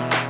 [0.00, 0.29] thank you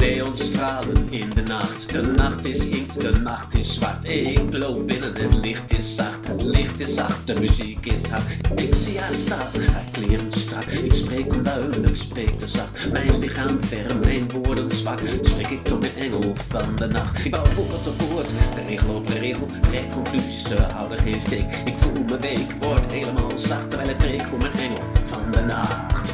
[0.00, 1.92] neonstralen in de nacht.
[1.92, 4.04] De nacht is inkt, de nacht is zwart.
[4.04, 6.26] Ik loop binnen, het licht is zacht.
[6.26, 8.24] Het licht is zacht, de muziek is hard.
[8.54, 10.64] Ik zie haar staan, haar kleren strak.
[10.64, 12.92] Ik spreek onduidelijk, spreek te zacht.
[12.92, 14.98] Mijn lichaam ferm, mijn woorden zwak.
[15.22, 17.24] Spreek ik door mijn engel van de nacht.
[17.24, 18.32] Ik bouw woord op woord,
[18.66, 19.48] regel op regel.
[19.60, 21.46] Trek conclusies, hou de geest ik.
[21.64, 23.68] Ik voel me week, word helemaal zacht.
[23.68, 26.12] Terwijl ik preek voor mijn engel van de nacht.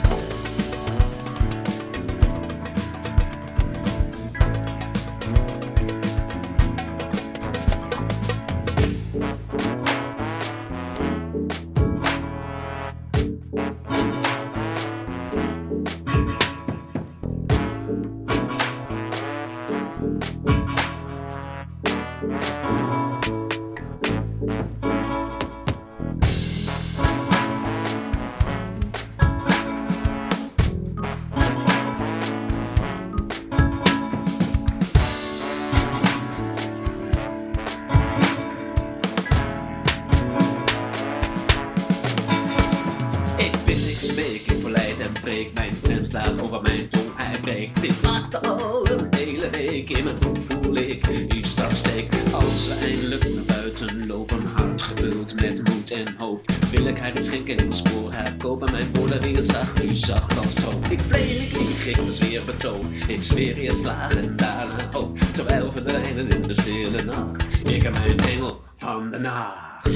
[44.17, 44.56] big
[45.27, 47.85] Mijn stem slaat over mijn tong, hij breekt.
[47.85, 52.35] Ik wacht al een hele week, in mijn broek voel ik iets dat steekt.
[52.35, 56.51] Als we eindelijk naar buiten lopen, hart gevuld met moed en hoop.
[56.71, 58.73] Wil ik haar iets schenken, spoor haar kopen.
[58.73, 60.85] Mijn woorden weer zacht, nu zacht als stroom.
[60.89, 62.93] Ik vleeg, ik lieg, ik bezweer betoon.
[63.09, 65.19] Ik zweer eerst slagen en daarna hoop.
[65.35, 67.45] Terwijl verdwijnen in de stille nacht.
[67.65, 69.89] Ik en mijn engel van de nacht.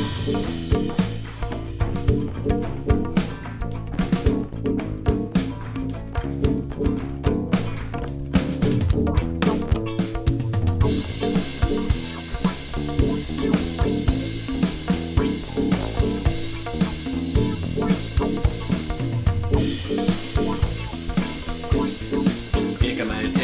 [22.81, 23.40] Giga Man.